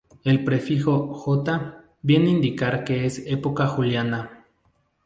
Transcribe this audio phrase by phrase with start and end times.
[0.23, 4.47] El prefijo "J" viene a indicar que es Época juliana.